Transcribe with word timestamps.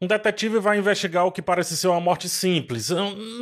Um 0.00 0.06
detetive 0.06 0.58
vai 0.58 0.78
investigar 0.78 1.24
o 1.24 1.32
que 1.32 1.40
parece 1.40 1.74
ser 1.74 1.88
uma 1.88 2.00
morte 2.00 2.28
simples. 2.28 2.90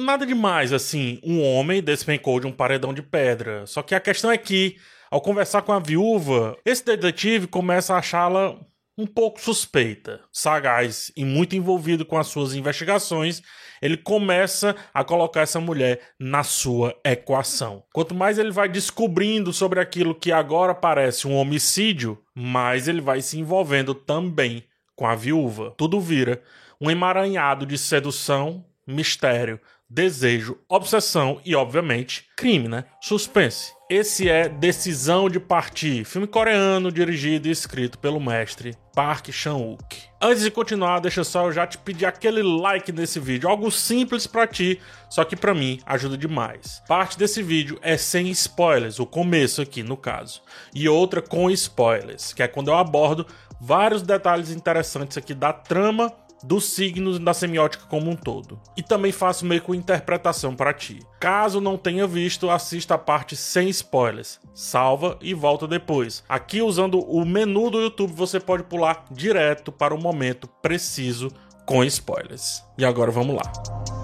Nada 0.04 0.24
demais, 0.24 0.72
assim. 0.72 1.18
Um 1.24 1.42
homem 1.42 1.82
despencou 1.82 2.38
de 2.38 2.46
um 2.46 2.52
paredão 2.52 2.94
de 2.94 3.02
pedra. 3.02 3.66
Só 3.66 3.82
que 3.82 3.94
a 3.94 4.00
questão 4.00 4.30
é 4.30 4.38
que, 4.38 4.76
ao 5.10 5.20
conversar 5.20 5.62
com 5.62 5.72
a 5.72 5.80
viúva, 5.80 6.56
esse 6.64 6.84
detetive 6.84 7.48
começa 7.48 7.94
a 7.94 7.98
achá-la 7.98 8.56
um 8.96 9.04
pouco 9.04 9.40
suspeita. 9.40 10.20
Sagaz 10.32 11.10
e 11.16 11.24
muito 11.24 11.56
envolvido 11.56 12.04
com 12.04 12.16
as 12.16 12.28
suas 12.28 12.54
investigações, 12.54 13.42
ele 13.82 13.96
começa 13.96 14.76
a 14.94 15.02
colocar 15.02 15.40
essa 15.40 15.60
mulher 15.60 16.00
na 16.20 16.44
sua 16.44 16.94
equação. 17.04 17.82
Quanto 17.92 18.14
mais 18.14 18.38
ele 18.38 18.52
vai 18.52 18.68
descobrindo 18.68 19.52
sobre 19.52 19.80
aquilo 19.80 20.14
que 20.14 20.30
agora 20.30 20.72
parece 20.72 21.26
um 21.26 21.34
homicídio, 21.34 22.16
mais 22.32 22.86
ele 22.86 23.00
vai 23.00 23.20
se 23.20 23.40
envolvendo 23.40 23.92
também 23.92 24.64
com 24.94 25.06
a 25.06 25.14
viúva. 25.14 25.74
Tudo 25.76 26.00
vira 26.00 26.42
um 26.80 26.90
emaranhado 26.90 27.64
de 27.64 27.78
sedução, 27.78 28.64
mistério, 28.86 29.60
desejo, 29.88 30.58
obsessão 30.68 31.40
e, 31.44 31.54
obviamente, 31.54 32.26
crime, 32.36 32.68
né? 32.68 32.84
Suspense. 33.00 33.72
Esse 33.88 34.28
é 34.28 34.48
Decisão 34.48 35.28
de 35.28 35.38
Partir, 35.38 36.04
filme 36.04 36.26
coreano 36.26 36.90
dirigido 36.90 37.46
e 37.46 37.50
escrito 37.50 37.98
pelo 37.98 38.18
mestre 38.18 38.74
Park 38.94 39.30
Chan-wook. 39.30 40.02
Antes 40.20 40.42
de 40.42 40.50
continuar, 40.50 41.00
deixa 41.00 41.22
só 41.22 41.44
eu 41.44 41.52
já 41.52 41.66
te 41.66 41.76
pedir 41.76 42.06
aquele 42.06 42.42
like 42.42 42.90
nesse 42.90 43.20
vídeo, 43.20 43.48
algo 43.48 43.70
simples 43.70 44.26
para 44.26 44.46
ti, 44.46 44.80
só 45.10 45.22
que 45.22 45.36
para 45.36 45.52
mim 45.52 45.80
ajuda 45.84 46.16
demais. 46.16 46.82
Parte 46.88 47.18
desse 47.18 47.42
vídeo 47.42 47.78
é 47.82 47.98
sem 47.98 48.30
spoilers, 48.30 48.98
o 48.98 49.04
começo 49.04 49.60
aqui 49.60 49.82
no 49.82 49.98
caso, 49.98 50.40
e 50.74 50.88
outra 50.88 51.20
com 51.20 51.50
spoilers, 51.50 52.32
que 52.32 52.42
é 52.42 52.48
quando 52.48 52.68
eu 52.68 52.74
abordo 52.76 53.26
vários 53.60 54.02
detalhes 54.02 54.50
interessantes 54.50 55.16
aqui 55.16 55.34
da 55.34 55.52
trama 55.52 56.12
dos 56.44 56.64
signos 56.64 57.18
da 57.18 57.32
semiótica 57.32 57.86
como 57.86 58.10
um 58.10 58.16
todo. 58.16 58.60
E 58.76 58.82
também 58.82 59.10
faço 59.10 59.46
meio 59.46 59.62
com 59.62 59.74
interpretação 59.74 60.54
para 60.54 60.74
ti. 60.74 61.00
Caso 61.18 61.60
não 61.60 61.78
tenha 61.78 62.06
visto, 62.06 62.50
assista 62.50 62.94
a 62.94 62.98
parte 62.98 63.34
sem 63.34 63.68
spoilers. 63.70 64.38
Salva 64.54 65.18
e 65.20 65.32
volta 65.32 65.66
depois. 65.66 66.22
Aqui 66.28 66.60
usando 66.60 67.00
o 67.00 67.24
menu 67.24 67.70
do 67.70 67.80
YouTube 67.80 68.12
você 68.12 68.38
pode 68.38 68.64
pular 68.64 69.06
direto 69.10 69.72
para 69.72 69.94
o 69.94 70.00
momento 70.00 70.46
preciso 70.60 71.32
com 71.66 71.82
spoilers. 71.82 72.62
E 72.76 72.84
agora 72.84 73.10
vamos 73.10 73.36
lá. 73.36 74.03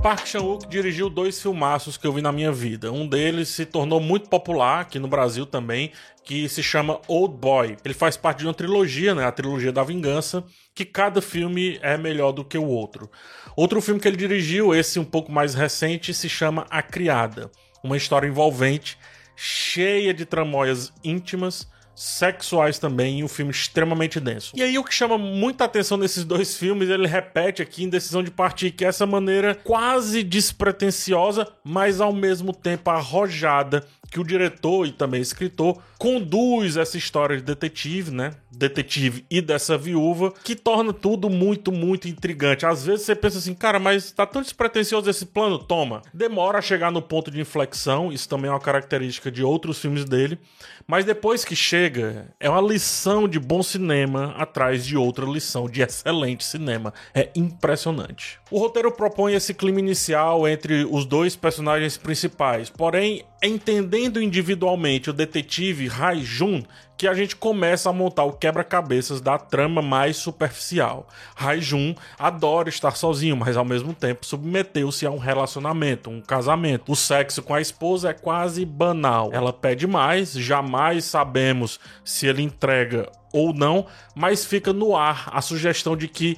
Park 0.00 0.26
Chan-wook 0.26 0.68
dirigiu 0.68 1.10
dois 1.10 1.42
filmaços 1.42 1.96
que 1.96 2.06
eu 2.06 2.12
vi 2.12 2.22
na 2.22 2.30
minha 2.30 2.52
vida. 2.52 2.92
Um 2.92 3.06
deles 3.06 3.48
se 3.48 3.66
tornou 3.66 4.00
muito 4.00 4.28
popular 4.28 4.80
aqui 4.80 4.98
no 4.98 5.08
Brasil 5.08 5.44
também, 5.44 5.90
que 6.24 6.48
se 6.48 6.62
chama 6.62 7.00
Old 7.08 7.36
Boy. 7.36 7.76
Ele 7.84 7.94
faz 7.94 8.16
parte 8.16 8.38
de 8.38 8.46
uma 8.46 8.54
trilogia, 8.54 9.14
né, 9.14 9.24
a 9.24 9.32
trilogia 9.32 9.72
da 9.72 9.82
vingança, 9.82 10.44
que 10.74 10.84
cada 10.84 11.20
filme 11.20 11.78
é 11.82 11.96
melhor 11.96 12.32
do 12.32 12.44
que 12.44 12.56
o 12.56 12.66
outro. 12.66 13.10
Outro 13.56 13.80
filme 13.80 14.00
que 14.00 14.06
ele 14.06 14.16
dirigiu, 14.16 14.72
esse 14.72 15.00
um 15.00 15.04
pouco 15.04 15.32
mais 15.32 15.54
recente, 15.54 16.14
se 16.14 16.28
chama 16.28 16.64
A 16.70 16.80
Criada, 16.80 17.50
uma 17.82 17.96
história 17.96 18.28
envolvente, 18.28 18.96
cheia 19.34 20.14
de 20.14 20.24
tramóias 20.24 20.92
íntimas 21.02 21.68
sexuais 21.98 22.78
também 22.78 23.18
e 23.18 23.24
um 23.24 23.28
filme 23.28 23.50
extremamente 23.50 24.20
denso. 24.20 24.52
E 24.54 24.62
aí 24.62 24.78
o 24.78 24.84
que 24.84 24.94
chama 24.94 25.18
muita 25.18 25.64
atenção 25.64 25.98
nesses 25.98 26.24
dois 26.24 26.56
filmes, 26.56 26.88
ele 26.88 27.08
repete 27.08 27.60
aqui 27.60 27.82
em 27.82 27.88
Decisão 27.88 28.22
de 28.22 28.30
Partir, 28.30 28.70
que 28.70 28.84
é 28.84 28.88
essa 28.88 29.04
maneira 29.04 29.52
quase 29.52 30.22
despretensiosa, 30.22 31.48
mas 31.64 32.00
ao 32.00 32.12
mesmo 32.12 32.52
tempo 32.52 32.88
arrojada 32.88 33.84
que 34.10 34.20
o 34.20 34.24
diretor 34.24 34.86
e 34.86 34.92
também 34.92 35.20
escritor 35.20 35.78
conduz 35.98 36.76
essa 36.76 36.96
história 36.96 37.36
de 37.36 37.42
detetive, 37.42 38.10
né? 38.10 38.32
Detetive 38.50 39.24
e 39.30 39.40
dessa 39.40 39.76
viúva, 39.76 40.32
que 40.44 40.54
torna 40.54 40.92
tudo 40.92 41.28
muito, 41.28 41.72
muito 41.72 42.08
intrigante. 42.08 42.64
Às 42.64 42.86
vezes 42.86 43.04
você 43.04 43.14
pensa 43.14 43.38
assim, 43.38 43.54
cara, 43.54 43.78
mas 43.78 44.12
tá 44.12 44.24
tão 44.24 44.40
despretensioso 44.40 45.10
esse 45.10 45.26
plano? 45.26 45.58
Toma. 45.58 46.02
Demora 46.14 46.58
a 46.58 46.62
chegar 46.62 46.90
no 46.90 47.02
ponto 47.02 47.30
de 47.30 47.40
inflexão, 47.40 48.12
isso 48.12 48.28
também 48.28 48.48
é 48.48 48.52
uma 48.52 48.60
característica 48.60 49.30
de 49.30 49.42
outros 49.42 49.80
filmes 49.80 50.04
dele, 50.04 50.38
mas 50.86 51.04
depois 51.04 51.44
que 51.44 51.54
chega, 51.54 52.28
é 52.40 52.48
uma 52.48 52.60
lição 52.60 53.28
de 53.28 53.38
bom 53.38 53.62
cinema 53.62 54.34
atrás 54.38 54.86
de 54.86 54.96
outra 54.96 55.26
lição 55.26 55.68
de 55.68 55.82
excelente 55.82 56.44
cinema. 56.44 56.94
É 57.14 57.28
impressionante. 57.34 58.38
O 58.50 58.58
roteiro 58.58 58.90
propõe 58.90 59.34
esse 59.34 59.52
clima 59.52 59.80
inicial 59.80 60.48
entre 60.48 60.86
os 60.90 61.04
dois 61.04 61.36
personagens 61.36 61.96
principais, 61.96 62.70
porém, 62.70 63.24
entendendo 63.42 64.20
individualmente 64.20 65.10
o 65.10 65.12
detetive 65.12 65.86
Raijun, 65.86 66.62
que 66.96 67.06
a 67.06 67.14
gente 67.14 67.36
começa 67.36 67.88
a 67.88 67.92
montar 67.92 68.24
o 68.24 68.32
quebra-cabeças 68.32 69.20
da 69.20 69.38
trama 69.38 69.80
mais 69.80 70.16
superficial. 70.16 71.06
Raijun 71.36 71.94
adora 72.18 72.68
estar 72.68 72.96
sozinho, 72.96 73.36
mas 73.36 73.56
ao 73.56 73.64
mesmo 73.64 73.94
tempo 73.94 74.26
submeteu-se 74.26 75.06
a 75.06 75.10
um 75.10 75.18
relacionamento, 75.18 76.10
um 76.10 76.20
casamento. 76.20 76.90
O 76.90 76.96
sexo 76.96 77.40
com 77.40 77.54
a 77.54 77.60
esposa 77.60 78.10
é 78.10 78.12
quase 78.12 78.64
banal. 78.64 79.30
Ela 79.32 79.52
pede 79.52 79.86
mais, 79.86 80.32
jamais 80.32 81.04
sabemos 81.04 81.78
se 82.04 82.26
ele 82.26 82.42
entrega 82.42 83.08
ou 83.32 83.52
não, 83.54 83.86
mas 84.14 84.44
fica 84.44 84.72
no 84.72 84.96
ar 84.96 85.30
a 85.32 85.40
sugestão 85.40 85.96
de 85.96 86.08
que 86.08 86.36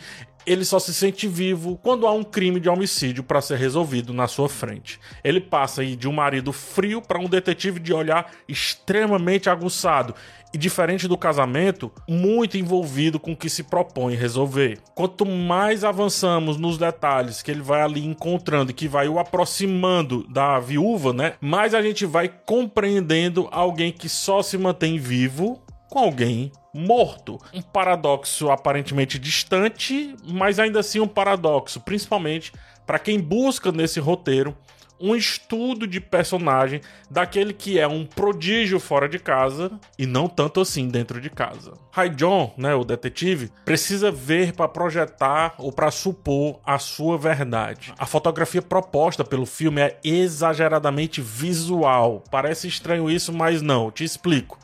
ele 0.51 0.65
só 0.65 0.81
se 0.81 0.93
sente 0.93 1.29
vivo 1.29 1.79
quando 1.81 2.09
há 2.09 2.13
um 2.13 2.25
crime 2.25 2.59
de 2.59 2.69
homicídio 2.69 3.23
para 3.23 3.41
ser 3.41 3.57
resolvido 3.57 4.13
na 4.13 4.27
sua 4.27 4.49
frente. 4.49 4.99
Ele 5.23 5.41
passa 5.41 5.87
de 5.87 6.09
um 6.09 6.13
marido 6.13 6.53
frio 6.53 7.01
para 7.01 7.21
um 7.21 7.29
detetive 7.29 7.79
de 7.79 7.93
olhar 7.93 8.33
extremamente 8.49 9.49
aguçado 9.49 10.13
e 10.53 10.59
diferente 10.59 11.07
do 11.07 11.17
casamento, 11.17 11.93
muito 12.09 12.59
envolvido 12.59 13.21
com 13.21 13.31
o 13.31 13.37
que 13.37 13.49
se 13.49 13.63
propõe 13.63 14.17
resolver. 14.17 14.79
Quanto 14.95 15.25
mais 15.25 15.85
avançamos 15.85 16.57
nos 16.57 16.77
detalhes 16.77 17.41
que 17.41 17.53
ele 17.53 17.63
vai 17.63 17.83
ali 17.83 18.05
encontrando 18.05 18.73
e 18.73 18.75
que 18.75 18.89
vai 18.89 19.09
o 19.09 19.21
aproximando 19.21 20.27
da 20.29 20.59
viúva, 20.59 21.13
né? 21.13 21.35
Mais 21.41 21.75
a 21.75 21.81
gente 21.81 22.05
vai 22.05 22.29
compreendendo 22.29 23.49
alguém 23.53 23.93
que 23.93 24.09
só 24.09 24.43
se 24.43 24.59
mantém 24.59 24.99
vivo 24.99 25.63
com 25.91 25.99
alguém 25.99 26.53
morto. 26.73 27.39
Um 27.53 27.61
paradoxo 27.61 28.49
aparentemente 28.51 29.19
distante, 29.19 30.15
mas 30.25 30.59
ainda 30.59 30.81
assim 30.81 31.01
um 31.01 31.09
paradoxo, 31.09 31.81
principalmente 31.81 32.53
para 32.87 32.99
quem 32.99 33.21
busca 33.21 33.71
nesse 33.71 34.01
roteiro 34.01 34.57
um 35.01 35.17
estudo 35.17 35.87
de 35.87 35.99
personagem 35.99 36.83
daquele 37.11 37.55
que 37.55 37.79
é 37.79 37.89
um 37.89 38.05
prodígio 38.05 38.79
fora 38.79 39.09
de 39.09 39.19
casa 39.19 39.73
e 39.99 40.05
não 40.05 40.29
tanto 40.29 40.61
assim 40.61 40.89
dentro 40.89 41.21
de 41.21 41.31
casa. 41.31 41.73
Hai 41.91 42.11
John, 42.11 42.53
né, 42.59 42.75
o 42.75 42.85
detetive, 42.85 43.51
precisa 43.65 44.13
ver 44.13 44.53
para 44.53 44.69
projetar 44.69 45.55
ou 45.57 45.73
para 45.73 45.91
supor 45.91 46.61
a 46.67 46.79
sua 46.79 47.17
verdade. 47.17 47.95
A 47.99 48.05
fotografia 48.05 48.61
proposta 48.61 49.25
pelo 49.25 49.47
filme 49.47 49.81
é 49.81 49.99
exageradamente 50.05 51.23
visual. 51.23 52.23
Parece 52.31 52.69
estranho 52.69 53.11
isso, 53.11 53.33
mas 53.33 53.63
não, 53.63 53.91
te 53.91 54.05
explico. 54.05 54.59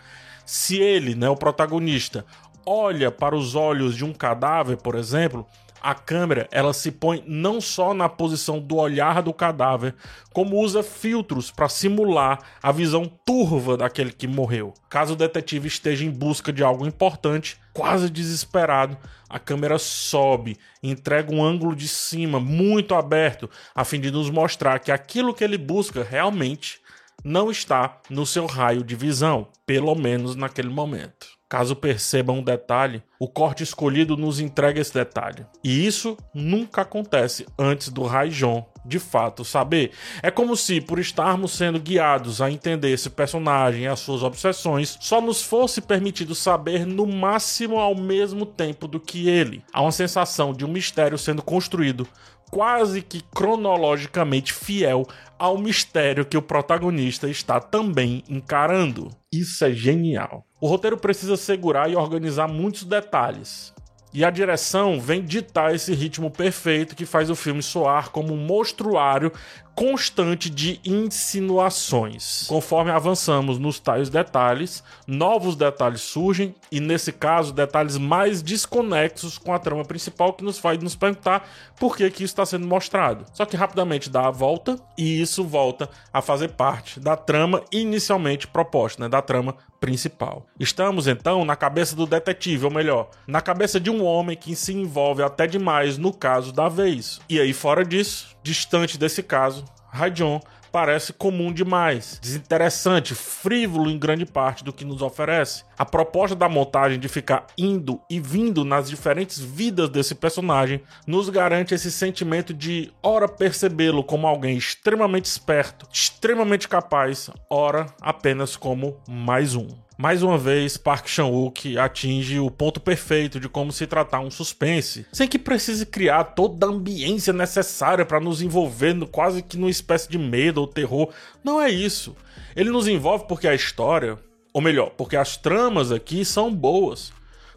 Se 0.46 0.80
ele, 0.80 1.16
né, 1.16 1.28
o 1.28 1.36
protagonista, 1.36 2.24
olha 2.64 3.10
para 3.10 3.34
os 3.34 3.56
olhos 3.56 3.96
de 3.96 4.04
um 4.04 4.12
cadáver, 4.12 4.76
por 4.76 4.94
exemplo, 4.94 5.44
a 5.82 5.94
câmera 5.94 6.48
ela 6.50 6.72
se 6.72 6.90
põe 6.90 7.22
não 7.26 7.60
só 7.60 7.92
na 7.92 8.08
posição 8.08 8.58
do 8.58 8.76
olhar 8.76 9.22
do 9.22 9.32
cadáver, 9.32 9.94
como 10.32 10.58
usa 10.58 10.82
filtros 10.82 11.50
para 11.50 11.68
simular 11.68 12.40
a 12.62 12.72
visão 12.72 13.04
turva 13.24 13.76
daquele 13.76 14.12
que 14.12 14.26
morreu. 14.26 14.72
Caso 14.88 15.12
o 15.14 15.16
detetive 15.16 15.68
esteja 15.68 16.04
em 16.04 16.10
busca 16.10 16.52
de 16.52 16.62
algo 16.62 16.86
importante, 16.86 17.56
quase 17.72 18.08
desesperado, 18.08 18.96
a 19.28 19.38
câmera 19.38 19.78
sobe, 19.78 20.56
entrega 20.82 21.34
um 21.34 21.44
ângulo 21.44 21.74
de 21.74 21.88
cima 21.88 22.40
muito 22.40 22.94
aberto, 22.94 23.50
a 23.74 23.84
fim 23.84 24.00
de 24.00 24.10
nos 24.10 24.30
mostrar 24.30 24.78
que 24.78 24.90
aquilo 24.90 25.34
que 25.34 25.44
ele 25.44 25.58
busca 25.58 26.02
realmente 26.02 26.80
não 27.26 27.50
está 27.50 27.98
no 28.08 28.24
seu 28.24 28.46
raio 28.46 28.84
de 28.84 28.94
visão, 28.94 29.48
pelo 29.66 29.96
menos 29.96 30.36
naquele 30.36 30.68
momento. 30.68 31.26
Caso 31.48 31.74
percebam 31.74 32.38
um 32.38 32.42
detalhe, 32.42 33.02
o 33.18 33.28
corte 33.28 33.64
escolhido 33.64 34.16
nos 34.16 34.38
entrega 34.38 34.80
esse 34.80 34.94
detalhe. 34.94 35.44
E 35.62 35.84
isso 35.84 36.16
nunca 36.32 36.82
acontece 36.82 37.44
antes 37.58 37.88
do 37.88 38.04
Raijon 38.04 38.64
de 38.84 39.00
fato 39.00 39.44
saber. 39.44 39.90
É 40.22 40.30
como 40.30 40.56
se, 40.56 40.80
por 40.80 41.00
estarmos 41.00 41.52
sendo 41.52 41.80
guiados 41.80 42.40
a 42.40 42.50
entender 42.50 42.90
esse 42.90 43.10
personagem 43.10 43.82
e 43.82 43.88
as 43.88 43.98
suas 43.98 44.22
obsessões, 44.22 44.96
só 45.00 45.20
nos 45.20 45.42
fosse 45.42 45.80
permitido 45.80 46.34
saber 46.34 46.86
no 46.86 47.06
máximo 47.06 47.78
ao 47.78 47.96
mesmo 47.96 48.46
tempo 48.46 48.86
do 48.86 49.00
que 49.00 49.28
ele. 49.28 49.64
Há 49.72 49.82
uma 49.82 49.92
sensação 49.92 50.52
de 50.52 50.64
um 50.64 50.68
mistério 50.68 51.18
sendo 51.18 51.42
construído 51.42 52.06
quase 52.50 53.02
que 53.02 53.22
cronologicamente 53.34 54.52
fiel 54.52 55.06
ao 55.38 55.58
mistério 55.58 56.24
que 56.24 56.36
o 56.36 56.42
protagonista 56.42 57.28
está 57.28 57.60
também 57.60 58.24
encarando. 58.28 59.10
Isso 59.32 59.64
é 59.64 59.72
genial. 59.72 60.44
O 60.60 60.66
roteiro 60.66 60.96
precisa 60.96 61.36
segurar 61.36 61.90
e 61.90 61.96
organizar 61.96 62.48
muitos 62.48 62.84
detalhes. 62.84 63.74
E 64.16 64.24
a 64.24 64.30
direção 64.30 64.98
vem 64.98 65.22
ditar 65.22 65.74
esse 65.74 65.92
ritmo 65.92 66.30
perfeito 66.30 66.96
que 66.96 67.04
faz 67.04 67.28
o 67.28 67.36
filme 67.36 67.62
soar 67.62 68.08
como 68.08 68.32
um 68.32 68.46
monstruário 68.46 69.30
constante 69.74 70.48
de 70.48 70.80
insinuações. 70.86 72.46
Conforme 72.48 72.90
avançamos 72.90 73.58
nos 73.58 73.78
tais 73.78 74.08
detalhes, 74.08 74.82
novos 75.06 75.54
detalhes 75.54 76.00
surgem 76.00 76.54
e 76.72 76.80
nesse 76.80 77.12
caso 77.12 77.52
detalhes 77.52 77.98
mais 77.98 78.40
desconexos 78.40 79.36
com 79.36 79.52
a 79.52 79.58
trama 79.58 79.84
principal 79.84 80.32
que 80.32 80.42
nos 80.42 80.58
faz 80.58 80.78
nos 80.78 80.96
perguntar 80.96 81.46
por 81.78 81.94
que 81.94 82.08
que 82.10 82.24
isso 82.24 82.32
está 82.32 82.46
sendo 82.46 82.66
mostrado. 82.66 83.26
Só 83.34 83.44
que 83.44 83.54
rapidamente 83.54 84.08
dá 84.08 84.28
a 84.28 84.30
volta 84.30 84.78
e 84.96 85.20
isso 85.20 85.44
volta 85.44 85.90
a 86.10 86.22
fazer 86.22 86.52
parte 86.52 86.98
da 86.98 87.18
trama 87.18 87.62
inicialmente 87.70 88.46
proposta, 88.46 89.02
né, 89.02 89.10
da 89.10 89.20
trama 89.20 89.56
principal. 89.86 90.44
Estamos 90.58 91.06
então 91.06 91.44
na 91.44 91.54
cabeça 91.54 91.94
do 91.94 92.06
detetive, 92.06 92.64
ou 92.64 92.72
melhor, 92.72 93.08
na 93.24 93.40
cabeça 93.40 93.78
de 93.78 93.88
um 93.88 94.04
homem 94.04 94.36
que 94.36 94.56
se 94.56 94.72
envolve 94.74 95.22
até 95.22 95.46
demais 95.46 95.96
no 95.96 96.12
caso 96.12 96.52
da 96.52 96.68
vez. 96.68 97.20
E 97.28 97.38
aí 97.38 97.52
fora 97.52 97.84
disso, 97.84 98.36
distante 98.42 98.98
desse 98.98 99.22
caso, 99.22 99.64
Raijon 99.88 100.40
parece 100.76 101.14
comum 101.14 101.54
demais, 101.54 102.18
desinteressante, 102.20 103.14
frívolo 103.14 103.90
em 103.90 103.98
grande 103.98 104.26
parte 104.26 104.62
do 104.62 104.74
que 104.74 104.84
nos 104.84 105.00
oferece. 105.00 105.64
A 105.78 105.86
proposta 105.86 106.36
da 106.36 106.50
montagem 106.50 107.00
de 107.00 107.08
ficar 107.08 107.46
indo 107.56 107.98
e 108.10 108.20
vindo 108.20 108.62
nas 108.62 108.90
diferentes 108.90 109.40
vidas 109.40 109.88
desse 109.88 110.14
personagem 110.14 110.82
nos 111.06 111.30
garante 111.30 111.74
esse 111.74 111.90
sentimento 111.90 112.52
de, 112.52 112.92
ora, 113.02 113.26
percebê-lo 113.26 114.04
como 114.04 114.26
alguém 114.26 114.58
extremamente 114.58 115.24
esperto, 115.24 115.88
extremamente 115.90 116.68
capaz, 116.68 117.30
ora, 117.48 117.86
apenas 118.02 118.54
como 118.54 118.98
mais 119.08 119.54
um. 119.54 119.85
Mais 119.98 120.22
uma 120.22 120.36
vez, 120.36 120.76
Park 120.76 121.08
Chan-wook 121.08 121.78
atinge 121.78 122.38
o 122.38 122.50
ponto 122.50 122.78
perfeito 122.78 123.40
de 123.40 123.48
como 123.48 123.72
se 123.72 123.86
tratar 123.86 124.20
um 124.20 124.30
suspense, 124.30 125.06
sem 125.10 125.26
que 125.26 125.38
precise 125.38 125.86
criar 125.86 126.22
toda 126.24 126.66
a 126.66 126.70
ambiência 126.70 127.32
necessária 127.32 128.04
para 128.04 128.20
nos 128.20 128.42
envolver 128.42 128.92
no, 128.92 129.06
quase 129.06 129.42
que 129.42 129.56
numa 129.56 129.70
espécie 129.70 130.06
de 130.10 130.18
medo 130.18 130.60
ou 130.60 130.66
terror. 130.66 131.08
Não 131.42 131.58
é 131.58 131.70
isso. 131.70 132.14
Ele 132.54 132.68
nos 132.68 132.86
envolve 132.86 133.24
porque 133.26 133.48
a 133.48 133.54
história, 133.54 134.18
ou 134.52 134.60
melhor, 134.60 134.90
porque 134.90 135.16
as 135.16 135.38
tramas 135.38 135.90
aqui 135.90 136.26
são 136.26 136.54
boas. 136.54 137.10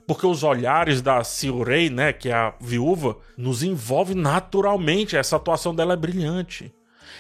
Porque 0.08 0.26
os 0.26 0.42
olhares 0.42 1.02
da 1.02 1.24
Siurei, 1.24 1.90
né, 1.90 2.14
que 2.14 2.30
é 2.30 2.34
a 2.34 2.54
viúva, 2.60 3.18
nos 3.38 3.64
envolve 3.64 4.16
naturalmente. 4.16 5.18
Essa 5.18 5.36
atuação 5.36 5.76
dela 5.76 5.94
é 5.94 5.98
brilhante. 5.98 6.74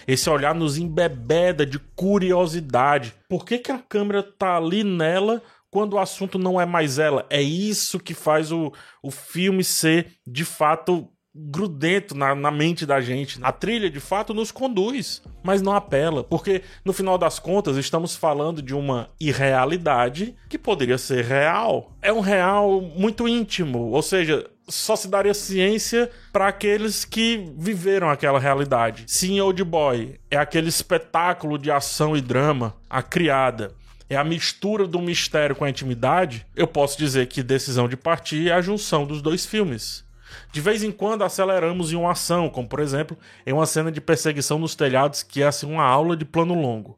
Esse 0.08 0.30
olhar 0.30 0.56
nos 0.56 0.78
embebeda 0.78 1.66
de 1.66 1.80
curiosidade. 1.96 3.14
Por 3.28 3.46
que, 3.46 3.58
que 3.58 3.72
a 3.72 3.80
câmera 3.80 4.24
tá 4.24 4.58
ali 4.58 4.84
nela 4.84 5.42
quando 5.72 5.94
o 5.94 6.00
assunto 6.00 6.40
não 6.40 6.60
é 6.60 6.66
mais 6.66 7.00
ela? 7.00 7.26
É 7.30 7.42
isso 7.42 8.00
que 8.00 8.14
faz 8.14 8.52
o, 8.52 8.72
o 9.04 9.12
filme 9.12 9.64
ser, 9.64 10.14
de 10.26 10.44
fato, 10.44 11.08
grudento 11.34 12.16
na, 12.16 12.34
na, 12.34 12.52
mente 12.52 12.86
da 12.86 13.00
gente. 13.00 13.40
A 13.42 13.52
trilha, 13.52 13.90
de 13.90 14.00
fato, 14.00 14.34
nos 14.34 14.52
conduz, 14.52 15.22
mas 15.44 15.62
não 15.62 15.74
apela, 15.74 16.24
porque 16.24 16.64
no 16.84 16.92
final 16.92 17.18
das 17.18 17.40
contas 17.40 17.78
estamos 17.78 18.16
falando 18.16 18.62
de 18.62 18.74
uma 18.74 19.10
irrealidade 19.20 20.36
que 20.50 20.58
poderia 20.58 20.98
ser 20.98 21.24
real. 21.24 21.92
É 22.02 22.12
um 22.12 22.20
real 22.20 22.82
muito 22.82 23.28
íntimo, 23.28 23.92
ou 23.92 24.02
seja, 24.02 24.50
só 24.70 24.96
se 24.96 25.08
daria 25.08 25.34
ciência 25.34 26.10
para 26.32 26.48
aqueles 26.48 27.04
que 27.04 27.52
viveram 27.58 28.10
aquela 28.10 28.40
realidade. 28.40 29.04
Sim, 29.08 29.40
Old 29.42 29.64
Boy 29.64 30.20
é 30.30 30.38
aquele 30.38 30.70
espetáculo 30.70 31.58
de 31.58 31.72
ação 31.72 32.16
e 32.16 32.22
drama, 32.22 32.76
a 32.90 33.02
criada. 33.02 33.74
É 34.10 34.16
a 34.16 34.24
mistura 34.24 34.88
do 34.88 35.00
mistério 35.00 35.56
com 35.56 35.66
a 35.66 35.70
intimidade. 35.70 36.46
Eu 36.56 36.66
posso 36.66 36.98
dizer 36.98 37.28
que 37.28 37.44
Decisão 37.44 37.88
de 37.88 37.96
Partir 37.96 38.50
é 38.50 38.54
a 38.54 38.62
junção 38.62 39.06
dos 39.06 39.22
dois 39.22 39.46
filmes. 39.46 40.04
De 40.52 40.62
vez 40.62 40.84
em 40.84 40.92
quando 40.92 41.24
aceleramos 41.24 41.92
em 41.92 41.96
uma 41.96 42.12
ação, 42.12 42.50
como 42.50 42.68
por 42.68 42.80
exemplo 42.80 43.18
em 43.46 43.54
uma 43.54 43.66
cena 43.66 43.92
de 43.92 44.02
perseguição 44.02 44.58
nos 44.58 44.76
telhados 44.76 45.22
que 45.22 45.42
é 45.42 45.48
assim 45.48 45.68
uma 45.68 45.84
aula 45.84 46.16
de 46.16 46.26
plano 46.26 46.54
longo. 46.54 46.98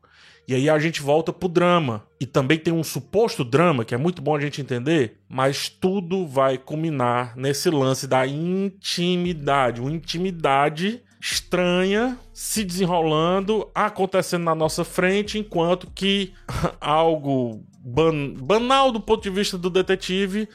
E 0.52 0.56
aí 0.56 0.70
a 0.70 0.78
gente 0.78 1.02
volta 1.02 1.32
pro 1.32 1.48
drama. 1.48 2.04
E 2.20 2.26
também 2.26 2.60
tem 2.60 2.74
um 2.74 2.84
suposto 2.84 3.42
drama, 3.42 3.86
que 3.86 3.96
é 3.96 3.98
muito 3.98 4.22
bom 4.22 4.36
a 4.36 4.40
gente 4.40 4.60
entender, 4.60 5.18
mas 5.30 5.70
tudo 5.70 6.28
vai 6.28 6.58
culminar 6.58 7.38
nesse 7.38 7.70
lance 7.70 8.06
da 8.06 8.28
intimidade. 8.28 9.80
Uma 9.80 9.94
intimidade 9.94 11.02
estranha 11.22 12.20
se 12.34 12.66
desenrolando, 12.66 13.70
acontecendo 13.74 14.44
na 14.44 14.54
nossa 14.54 14.84
frente, 14.84 15.40
enquanto 15.40 15.90
que 15.96 16.34
algo 16.82 17.64
ban 17.80 18.34
banal 18.34 18.92
do 18.92 19.00
ponto 19.00 19.24
de 19.24 19.30
vista 19.30 19.58
do 19.58 19.70
detetive 19.70 20.50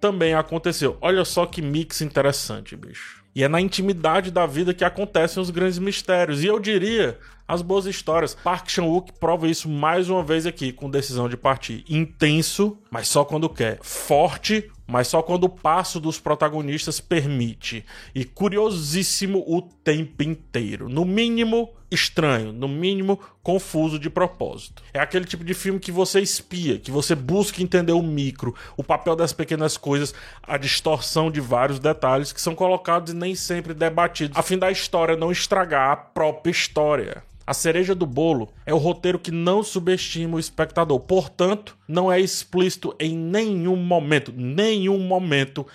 também 0.00 0.32
aconteceu. 0.32 0.96
Olha 0.98 1.26
só 1.26 1.44
que 1.44 1.60
mix 1.60 2.00
interessante, 2.00 2.74
bicho. 2.74 3.21
E 3.34 3.42
é 3.42 3.48
na 3.48 3.60
intimidade 3.60 4.30
da 4.30 4.46
vida 4.46 4.74
que 4.74 4.84
acontecem 4.84 5.42
os 5.42 5.50
grandes 5.50 5.78
mistérios. 5.78 6.42
E 6.42 6.46
eu 6.46 6.58
diria 6.58 7.18
as 7.48 7.62
boas 7.62 7.86
histórias. 7.86 8.34
Park 8.34 8.68
Chan-wook 8.68 9.12
prova 9.18 9.48
isso 9.48 9.68
mais 9.68 10.08
uma 10.10 10.22
vez 10.22 10.46
aqui 10.46 10.72
com 10.72 10.90
decisão 10.90 11.28
de 11.28 11.36
partir. 11.36 11.84
Intenso, 11.88 12.78
mas 12.90 13.08
só 13.08 13.24
quando 13.24 13.48
quer. 13.48 13.78
Forte, 13.82 14.70
mas 14.86 15.08
só 15.08 15.22
quando 15.22 15.44
o 15.44 15.48
passo 15.48 15.98
dos 15.98 16.20
protagonistas 16.20 17.00
permite. 17.00 17.84
E 18.14 18.24
curiosíssimo 18.24 19.44
o 19.46 19.62
tempo 19.62 20.22
inteiro. 20.22 20.88
No 20.88 21.04
mínimo 21.04 21.70
estranho, 21.94 22.52
no 22.52 22.68
mínimo 22.68 23.20
confuso 23.42 23.98
de 23.98 24.08
propósito. 24.08 24.82
É 24.92 25.00
aquele 25.00 25.24
tipo 25.24 25.44
de 25.44 25.54
filme 25.54 25.80
que 25.80 25.92
você 25.92 26.20
espia, 26.20 26.78
que 26.78 26.90
você 26.90 27.14
busca 27.14 27.62
entender 27.62 27.92
o 27.92 28.02
micro, 28.02 28.54
o 28.76 28.84
papel 28.84 29.16
das 29.16 29.32
pequenas 29.32 29.76
coisas, 29.76 30.14
a 30.42 30.56
distorção 30.56 31.30
de 31.30 31.40
vários 31.40 31.78
detalhes 31.78 32.32
que 32.32 32.40
são 32.40 32.54
colocados 32.54 33.12
e 33.12 33.16
nem 33.16 33.34
sempre 33.34 33.74
debatidos, 33.74 34.36
a 34.36 34.42
fim 34.42 34.58
da 34.58 34.70
história 34.70 35.16
não 35.16 35.32
estragar 35.32 35.90
a 35.90 35.96
própria 35.96 36.50
história. 36.50 37.22
A 37.44 37.52
cereja 37.52 37.94
do 37.94 38.06
bolo 38.06 38.48
é 38.64 38.72
o 38.72 38.78
roteiro 38.78 39.18
que 39.18 39.32
não 39.32 39.64
subestima 39.64 40.36
o 40.36 40.40
espectador, 40.40 41.00
portanto, 41.00 41.76
não 41.88 42.10
é 42.10 42.20
explícito 42.20 42.94
em 43.00 43.16
nenhum 43.16 43.76
momento, 43.76 44.32
nenhum 44.34 44.98
momento 45.00 45.66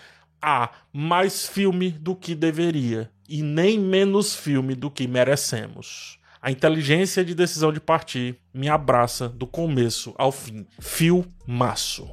há 0.41 0.69
mais 0.91 1.47
filme 1.47 1.91
do 1.91 2.15
que 2.15 2.35
deveria 2.35 3.11
e 3.27 3.41
nem 3.41 3.79
menos 3.79 4.35
filme 4.35 4.75
do 4.75 4.89
que 4.89 5.07
merecemos. 5.07 6.17
A 6.41 6.51
inteligência 6.51 7.25
de 7.25 7.35
decisão 7.35 7.73
de 7.73 7.79
partir 7.79 8.37
me 8.53 8.69
abraça 8.69 9.27
do 9.27 9.47
começo 9.47 10.13
ao 10.17 10.31
fim. 10.31 10.65
Filmaço. 10.79 12.09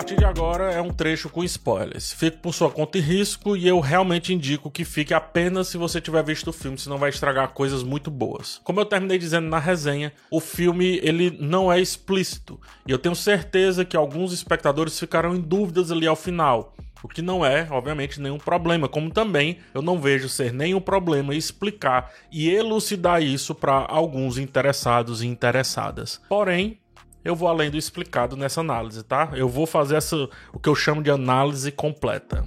Partir 0.00 0.16
de 0.16 0.24
agora 0.24 0.72
é 0.72 0.80
um 0.80 0.88
trecho 0.88 1.28
com 1.28 1.44
spoilers. 1.44 2.10
Fique 2.10 2.38
por 2.38 2.54
sua 2.54 2.70
conta 2.70 2.96
e 2.96 3.02
risco 3.02 3.54
e 3.54 3.68
eu 3.68 3.80
realmente 3.80 4.32
indico 4.32 4.70
que 4.70 4.82
fique 4.82 5.12
apenas 5.12 5.68
se 5.68 5.76
você 5.76 6.00
tiver 6.00 6.24
visto 6.24 6.48
o 6.48 6.54
filme, 6.54 6.78
senão 6.78 6.96
vai 6.96 7.10
estragar 7.10 7.50
coisas 7.50 7.82
muito 7.82 8.10
boas. 8.10 8.62
Como 8.64 8.80
eu 8.80 8.86
terminei 8.86 9.18
dizendo 9.18 9.50
na 9.50 9.58
resenha, 9.58 10.10
o 10.30 10.40
filme 10.40 10.98
ele 11.02 11.36
não 11.38 11.70
é 11.70 11.78
explícito 11.78 12.58
e 12.86 12.90
eu 12.90 12.98
tenho 12.98 13.14
certeza 13.14 13.84
que 13.84 13.94
alguns 13.94 14.32
espectadores 14.32 14.98
ficaram 14.98 15.34
em 15.34 15.40
dúvidas 15.40 15.92
ali 15.92 16.06
ao 16.06 16.16
final. 16.16 16.74
O 17.02 17.08
que 17.08 17.20
não 17.20 17.44
é, 17.44 17.68
obviamente, 17.70 18.22
nenhum 18.22 18.38
problema, 18.38 18.88
como 18.88 19.10
também 19.10 19.58
eu 19.74 19.82
não 19.82 20.00
vejo 20.00 20.30
ser 20.30 20.50
nenhum 20.50 20.80
problema 20.80 21.34
explicar 21.34 22.10
e 22.32 22.48
elucidar 22.48 23.22
isso 23.22 23.54
para 23.54 23.84
alguns 23.86 24.38
interessados 24.38 25.22
e 25.22 25.26
interessadas. 25.26 26.22
Porém, 26.26 26.78
eu 27.24 27.34
vou 27.34 27.48
além 27.48 27.70
do 27.70 27.76
explicado 27.76 28.36
nessa 28.36 28.60
análise, 28.60 29.02
tá? 29.02 29.30
Eu 29.34 29.48
vou 29.48 29.66
fazer 29.66 29.96
essa, 29.96 30.28
o 30.52 30.58
que 30.58 30.68
eu 30.68 30.74
chamo 30.74 31.02
de 31.02 31.10
análise 31.10 31.70
completa. 31.70 32.44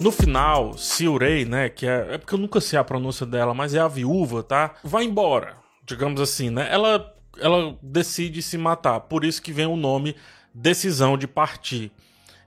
No 0.00 0.10
final, 0.10 0.78
Siurei, 0.78 1.44
né, 1.44 1.68
que 1.68 1.86
é, 1.86 2.14
é 2.14 2.18
porque 2.18 2.34
eu 2.34 2.38
nunca 2.38 2.60
sei 2.60 2.78
a 2.78 2.84
pronúncia 2.84 3.26
dela, 3.26 3.52
mas 3.52 3.74
é 3.74 3.78
a 3.78 3.88
viúva, 3.88 4.42
tá? 4.42 4.74
Vai 4.82 5.04
embora, 5.04 5.56
digamos 5.84 6.20
assim, 6.20 6.48
né? 6.48 6.68
Ela 6.70 7.14
ela 7.38 7.76
decide 7.82 8.42
se 8.42 8.58
matar, 8.58 9.00
por 9.00 9.24
isso 9.24 9.40
que 9.40 9.52
vem 9.52 9.66
o 9.66 9.76
nome 9.76 10.16
decisão 10.52 11.16
de 11.16 11.26
partir. 11.26 11.92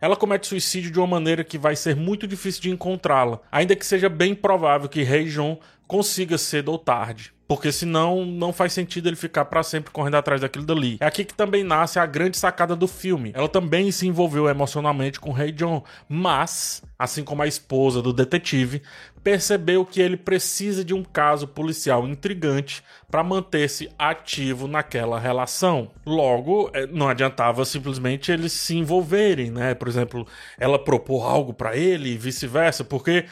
Ela 0.01 0.15
comete 0.17 0.47
suicídio 0.47 0.91
de 0.91 0.99
uma 0.99 1.07
maneira 1.07 1.43
que 1.43 1.57
vai 1.57 1.75
ser 1.75 1.95
muito 1.95 2.27
difícil 2.27 2.61
de 2.61 2.69
encontrá-la, 2.69 3.39
ainda 3.51 3.75
que 3.75 3.85
seja 3.85 4.09
bem 4.09 4.35
provável 4.35 4.89
que 4.89 5.01
Rei 5.01 5.25
John 5.25 5.57
consiga 5.87 6.37
cedo 6.37 6.69
ou 6.69 6.77
tarde. 6.77 7.32
Porque 7.47 7.71
senão 7.71 8.25
não 8.25 8.53
faz 8.53 8.73
sentido 8.73 9.07
ele 9.07 9.15
ficar 9.15 9.45
para 9.45 9.63
sempre 9.63 9.91
correndo 9.91 10.15
atrás 10.15 10.41
daquilo 10.41 10.65
dali. 10.65 10.97
É 10.99 11.05
aqui 11.05 11.25
que 11.25 11.33
também 11.33 11.63
nasce 11.63 11.99
a 11.99 12.05
grande 12.05 12.37
sacada 12.37 12.75
do 12.75 12.87
filme. 12.87 13.31
Ela 13.35 13.49
também 13.49 13.91
se 13.91 14.07
envolveu 14.07 14.47
emocionalmente 14.47 15.19
com 15.19 15.29
o 15.29 15.33
Rei 15.33 15.51
John, 15.51 15.83
mas, 16.07 16.81
assim 16.97 17.23
como 17.23 17.41
a 17.41 17.47
esposa 17.47 18.01
do 18.01 18.13
detetive, 18.13 18.81
percebeu 19.23 19.85
que 19.85 20.01
ele 20.01 20.17
precisa 20.17 20.83
de 20.83 20.93
um 20.93 21.03
caso 21.03 21.47
policial 21.47 22.07
intrigante 22.07 22.83
para 23.09 23.23
manter-se 23.23 23.89
ativo 23.97 24.67
naquela 24.67 25.19
relação. 25.19 25.91
Logo, 26.05 26.69
é, 26.73 26.85
não 26.87 27.07
adiantava 27.07 27.63
simplesmente 27.63 28.31
eles 28.31 28.51
se 28.51 28.75
envolverem, 28.75 29.49
né? 29.49 29.73
Por 29.73 29.87
exemplo, 29.87 30.27
ela 30.59 30.77
propor 30.77 31.25
algo 31.25 31.53
para 31.53 31.75
ele 31.75 32.09
e 32.09 32.17
vice-versa, 32.17 32.83
porque 32.83 33.25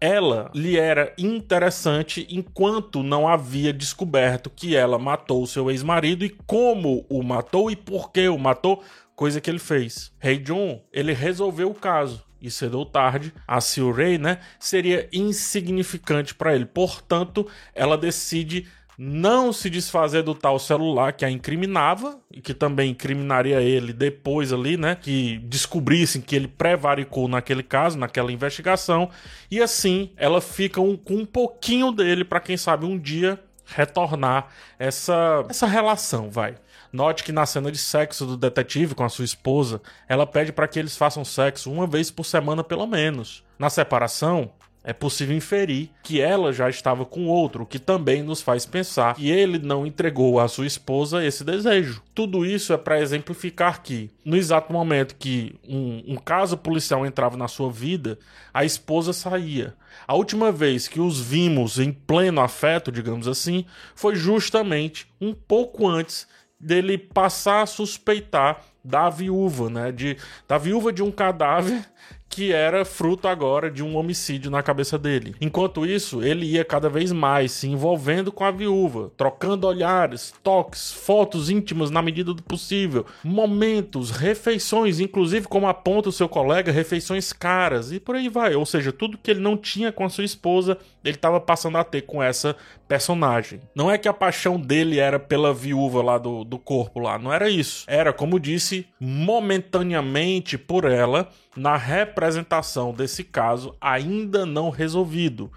ela 0.00 0.50
lhe 0.54 0.78
era 0.78 1.12
interessante 1.18 2.26
enquanto 2.30 3.02
não 3.02 3.28
havia 3.28 3.72
descoberto 3.72 4.48
que 4.48 4.74
ela 4.74 4.98
matou 4.98 5.46
seu 5.46 5.70
ex-marido 5.70 6.24
e 6.24 6.30
como 6.46 7.04
o 7.08 7.22
matou 7.22 7.70
e 7.70 7.76
por 7.76 8.10
que 8.10 8.26
o 8.28 8.38
matou, 8.38 8.82
coisa 9.14 9.40
que 9.40 9.50
ele 9.50 9.58
fez. 9.58 10.10
Rei 10.18 10.38
John, 10.38 10.82
ele 10.90 11.12
resolveu 11.12 11.70
o 11.70 11.74
caso 11.74 12.24
e 12.40 12.50
cedo 12.50 12.78
ou 12.78 12.86
tarde, 12.86 13.34
a 13.46 13.60
Silray, 13.60 14.16
né, 14.16 14.38
seria 14.58 15.06
insignificante 15.12 16.34
para 16.34 16.54
ele. 16.54 16.64
Portanto, 16.64 17.46
ela 17.74 17.98
decide 17.98 18.66
não 19.02 19.50
se 19.50 19.70
desfazer 19.70 20.22
do 20.22 20.34
tal 20.34 20.58
celular 20.58 21.14
que 21.14 21.24
a 21.24 21.30
incriminava 21.30 22.20
e 22.30 22.38
que 22.38 22.52
também 22.52 22.90
incriminaria 22.90 23.58
ele 23.62 23.94
depois 23.94 24.52
ali, 24.52 24.76
né? 24.76 24.94
Que 24.94 25.38
descobrissem 25.38 26.20
que 26.20 26.36
ele 26.36 26.46
prevaricou 26.46 27.26
naquele 27.26 27.62
caso, 27.62 27.96
naquela 27.96 28.30
investigação, 28.30 29.08
e 29.50 29.58
assim 29.62 30.12
ela 30.18 30.38
fica 30.42 30.82
um, 30.82 30.98
com 30.98 31.14
um 31.14 31.24
pouquinho 31.24 31.90
dele 31.92 32.26
para 32.26 32.40
quem 32.40 32.58
sabe 32.58 32.84
um 32.84 32.98
dia 32.98 33.42
retornar 33.64 34.48
essa 34.78 35.46
essa 35.48 35.66
relação, 35.66 36.28
vai. 36.28 36.56
Note 36.92 37.24
que 37.24 37.32
na 37.32 37.46
cena 37.46 37.72
de 37.72 37.78
sexo 37.78 38.26
do 38.26 38.36
detetive 38.36 38.94
com 38.94 39.04
a 39.04 39.08
sua 39.08 39.24
esposa, 39.24 39.80
ela 40.06 40.26
pede 40.26 40.52
para 40.52 40.68
que 40.68 40.78
eles 40.78 40.94
façam 40.94 41.24
sexo 41.24 41.72
uma 41.72 41.86
vez 41.86 42.10
por 42.10 42.24
semana 42.24 42.62
pelo 42.62 42.86
menos. 42.86 43.42
Na 43.58 43.70
separação, 43.70 44.52
é 44.82 44.92
possível 44.92 45.36
inferir 45.36 45.90
que 46.02 46.20
ela 46.20 46.52
já 46.52 46.68
estava 46.70 47.04
com 47.04 47.26
outro, 47.26 47.64
o 47.64 47.66
que 47.66 47.78
também 47.78 48.22
nos 48.22 48.40
faz 48.40 48.64
pensar 48.64 49.14
que 49.14 49.30
ele 49.30 49.58
não 49.58 49.86
entregou 49.86 50.40
à 50.40 50.48
sua 50.48 50.66
esposa 50.66 51.24
esse 51.24 51.44
desejo. 51.44 52.02
Tudo 52.14 52.46
isso 52.46 52.72
é 52.72 52.78
para 52.78 53.00
exemplificar 53.00 53.82
que, 53.82 54.10
no 54.24 54.36
exato 54.36 54.72
momento 54.72 55.16
que 55.16 55.54
um, 55.68 56.14
um, 56.14 56.16
caso 56.16 56.56
policial 56.56 57.04
entrava 57.04 57.36
na 57.36 57.46
sua 57.46 57.70
vida, 57.70 58.18
a 58.54 58.64
esposa 58.64 59.12
saía. 59.12 59.74
A 60.06 60.14
última 60.14 60.50
vez 60.50 60.88
que 60.88 61.00
os 61.00 61.20
vimos 61.20 61.78
em 61.78 61.92
pleno 61.92 62.40
afeto, 62.40 62.90
digamos 62.90 63.28
assim, 63.28 63.66
foi 63.94 64.14
justamente 64.14 65.06
um 65.20 65.34
pouco 65.34 65.86
antes 65.86 66.26
dele 66.58 66.98
passar 66.98 67.62
a 67.62 67.66
suspeitar 67.66 68.62
da 68.84 69.08
viúva, 69.08 69.70
né? 69.70 69.92
De, 69.92 70.16
da 70.46 70.58
viúva 70.58 70.92
de 70.92 71.02
um 71.02 71.10
cadáver 71.10 71.86
que 72.30 72.52
era 72.52 72.84
fruto 72.84 73.26
agora 73.26 73.68
de 73.68 73.82
um 73.82 73.96
homicídio 73.96 74.52
na 74.52 74.62
cabeça 74.62 74.96
dele. 74.96 75.34
Enquanto 75.40 75.84
isso, 75.84 76.22
ele 76.22 76.46
ia 76.46 76.64
cada 76.64 76.88
vez 76.88 77.10
mais 77.10 77.50
se 77.50 77.68
envolvendo 77.68 78.30
com 78.30 78.44
a 78.44 78.52
viúva, 78.52 79.10
trocando 79.16 79.66
olhares, 79.66 80.32
toques, 80.40 80.92
fotos 80.92 81.50
íntimas 81.50 81.90
na 81.90 82.00
medida 82.00 82.32
do 82.32 82.42
possível, 82.42 83.04
momentos, 83.24 84.12
refeições, 84.12 85.00
inclusive 85.00 85.48
como 85.48 85.66
aponta 85.66 86.08
o 86.08 86.12
seu 86.12 86.28
colega, 86.28 86.70
refeições 86.70 87.32
caras 87.32 87.90
e 87.90 87.98
por 87.98 88.14
aí 88.14 88.28
vai. 88.28 88.54
Ou 88.54 88.64
seja, 88.64 88.92
tudo 88.92 89.18
que 89.18 89.32
ele 89.32 89.40
não 89.40 89.56
tinha 89.56 89.90
com 89.90 90.04
a 90.04 90.08
sua 90.08 90.24
esposa, 90.24 90.78
ele 91.04 91.16
estava 91.16 91.40
passando 91.40 91.78
a 91.78 91.84
ter 91.84 92.02
com 92.02 92.22
essa 92.22 92.54
personagem. 92.86 93.60
Não 93.74 93.90
é 93.90 93.98
que 93.98 94.08
a 94.08 94.12
paixão 94.12 94.60
dele 94.60 95.00
era 95.00 95.18
pela 95.18 95.52
viúva 95.52 96.00
lá 96.00 96.16
do, 96.16 96.44
do 96.44 96.58
corpo 96.58 97.00
lá, 97.00 97.18
não 97.18 97.32
era 97.32 97.50
isso. 97.50 97.84
Era, 97.88 98.12
como 98.12 98.38
disse, 98.38 98.86
momentaneamente 99.00 100.56
por 100.56 100.84
ela 100.84 101.28
na 101.56 101.76
representação 101.76 102.92
desse 102.92 103.24
caso 103.24 103.74
ainda 103.80 104.46
não 104.46 104.70
resolvido. 104.70 105.50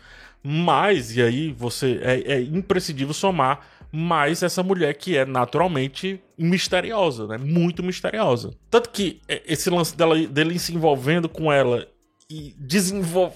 Mas, 0.43 1.15
e 1.15 1.21
aí 1.21 1.51
você 1.51 1.99
é, 2.03 2.33
é 2.33 2.41
imprescindível 2.41 3.13
somar 3.13 3.61
mais 3.91 4.41
essa 4.41 4.63
mulher 4.63 4.95
que 4.95 5.15
é 5.15 5.23
naturalmente 5.23 6.19
misteriosa, 6.37 7.27
né? 7.27 7.37
Muito 7.37 7.83
misteriosa. 7.83 8.51
Tanto 8.69 8.89
que 8.89 9.21
é, 9.27 9.41
esse 9.45 9.69
lance 9.69 9.95
dela, 9.95 10.17
dele 10.27 10.57
se 10.57 10.73
envolvendo 10.73 11.29
com 11.29 11.53
ela 11.53 11.87
e 12.29 12.55
desenvolve, 12.57 13.35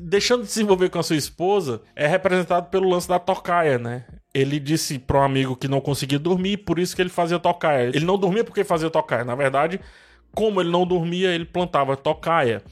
deixando 0.00 0.44
de 0.44 0.50
se 0.50 0.62
envolver 0.62 0.88
com 0.88 0.98
a 0.98 1.02
sua 1.02 1.16
esposa 1.16 1.82
é 1.94 2.06
representado 2.06 2.70
pelo 2.70 2.88
lance 2.88 3.06
da 3.06 3.18
tocaia, 3.18 3.78
né? 3.78 4.04
Ele 4.32 4.58
disse 4.58 4.98
para 4.98 5.20
um 5.20 5.24
amigo 5.24 5.54
que 5.54 5.68
não 5.68 5.80
conseguia 5.80 6.18
dormir, 6.18 6.56
por 6.56 6.78
isso 6.78 6.96
que 6.96 7.02
ele 7.02 7.10
fazia 7.10 7.38
tocaia. 7.38 7.88
Ele 7.88 8.06
não 8.06 8.16
dormia 8.16 8.42
porque 8.42 8.64
fazia 8.64 8.88
tocaia, 8.88 9.24
na 9.24 9.34
verdade, 9.34 9.78
como 10.34 10.60
ele 10.60 10.70
não 10.70 10.86
dormia, 10.86 11.30
ele 11.30 11.44
plantava 11.44 11.96
tocaia. 11.96 12.62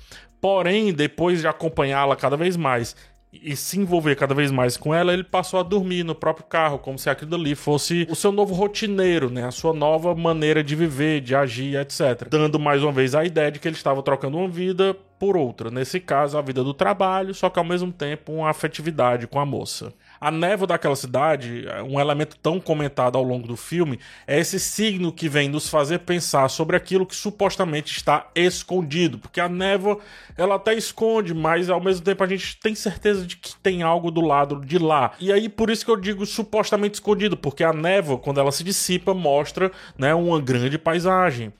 Porém, 0.40 0.92
depois 0.92 1.40
de 1.40 1.48
acompanhá-la 1.48 2.16
cada 2.16 2.36
vez 2.36 2.56
mais 2.56 2.96
e 3.32 3.54
se 3.54 3.78
envolver 3.78 4.16
cada 4.16 4.34
vez 4.34 4.50
mais 4.50 4.76
com 4.76 4.92
ela, 4.92 5.12
ele 5.12 5.22
passou 5.22 5.60
a 5.60 5.62
dormir 5.62 6.02
no 6.02 6.14
próprio 6.14 6.44
carro, 6.46 6.78
como 6.78 6.98
se 6.98 7.08
aquilo 7.08 7.36
ali 7.36 7.54
fosse 7.54 8.06
o 8.10 8.16
seu 8.16 8.32
novo 8.32 8.54
rotineiro, 8.54 9.30
né? 9.30 9.46
A 9.46 9.52
sua 9.52 9.72
nova 9.72 10.14
maneira 10.14 10.64
de 10.64 10.74
viver, 10.74 11.20
de 11.20 11.34
agir, 11.34 11.76
etc. 11.76 12.28
Dando 12.28 12.58
mais 12.58 12.82
uma 12.82 12.90
vez 12.90 13.14
a 13.14 13.24
ideia 13.24 13.50
de 13.50 13.60
que 13.60 13.68
ele 13.68 13.76
estava 13.76 14.02
trocando 14.02 14.36
uma 14.36 14.48
vida 14.48 14.96
por 15.18 15.36
outra. 15.36 15.70
Nesse 15.70 16.00
caso, 16.00 16.36
a 16.36 16.42
vida 16.42 16.64
do 16.64 16.74
trabalho, 16.74 17.32
só 17.32 17.48
que 17.48 17.58
ao 17.58 17.64
mesmo 17.64 17.92
tempo 17.92 18.32
uma 18.32 18.50
afetividade 18.50 19.28
com 19.28 19.38
a 19.38 19.46
moça. 19.46 19.92
A 20.20 20.30
névoa 20.30 20.66
daquela 20.66 20.94
cidade, 20.94 21.64
um 21.88 21.98
elemento 21.98 22.36
tão 22.36 22.60
comentado 22.60 23.16
ao 23.16 23.24
longo 23.24 23.48
do 23.48 23.56
filme, 23.56 23.98
é 24.26 24.38
esse 24.38 24.60
signo 24.60 25.10
que 25.10 25.30
vem 25.30 25.48
nos 25.48 25.68
fazer 25.68 26.00
pensar 26.00 26.48
sobre 26.50 26.76
aquilo 26.76 27.06
que 27.06 27.16
supostamente 27.16 27.96
está 27.96 28.28
escondido, 28.34 29.18
porque 29.18 29.40
a 29.40 29.48
névoa 29.48 29.98
ela 30.36 30.56
até 30.56 30.74
esconde, 30.74 31.32
mas 31.32 31.70
ao 31.70 31.80
mesmo 31.80 32.04
tempo 32.04 32.22
a 32.22 32.26
gente 32.26 32.58
tem 32.58 32.74
certeza 32.74 33.26
de 33.26 33.36
que 33.36 33.56
tem 33.56 33.82
algo 33.82 34.10
do 34.10 34.20
lado 34.20 34.60
de 34.64 34.78
lá. 34.78 35.12
E 35.18 35.32
aí 35.32 35.48
por 35.48 35.70
isso 35.70 35.86
que 35.86 35.90
eu 35.90 35.96
digo 35.96 36.26
supostamente 36.26 36.94
escondido, 36.94 37.36
porque 37.36 37.64
a 37.64 37.72
névoa, 37.72 38.18
quando 38.18 38.40
ela 38.40 38.52
se 38.52 38.62
dissipa, 38.62 39.14
mostra, 39.14 39.72
né, 39.96 40.14
uma 40.14 40.38
grande 40.38 40.76
paisagem. 40.76 41.50